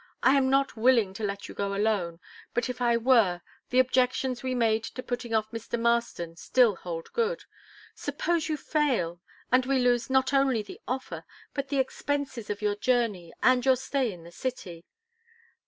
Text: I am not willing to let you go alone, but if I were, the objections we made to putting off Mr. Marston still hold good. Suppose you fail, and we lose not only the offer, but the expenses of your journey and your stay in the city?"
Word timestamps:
I 0.23 0.35
am 0.35 0.49
not 0.49 0.75
willing 0.75 1.13
to 1.13 1.23
let 1.23 1.47
you 1.47 1.53
go 1.53 1.75
alone, 1.75 2.19
but 2.55 2.69
if 2.69 2.81
I 2.81 2.97
were, 2.97 3.43
the 3.69 3.77
objections 3.77 4.41
we 4.41 4.55
made 4.55 4.83
to 4.85 5.03
putting 5.03 5.31
off 5.35 5.51
Mr. 5.51 5.79
Marston 5.79 6.35
still 6.37 6.75
hold 6.75 7.13
good. 7.13 7.43
Suppose 7.93 8.49
you 8.49 8.57
fail, 8.57 9.21
and 9.51 9.67
we 9.67 9.77
lose 9.77 10.09
not 10.09 10.33
only 10.33 10.63
the 10.63 10.81
offer, 10.87 11.23
but 11.53 11.67
the 11.69 11.77
expenses 11.77 12.49
of 12.49 12.63
your 12.63 12.75
journey 12.77 13.31
and 13.43 13.63
your 13.63 13.75
stay 13.75 14.11
in 14.11 14.23
the 14.23 14.31
city?" 14.31 14.85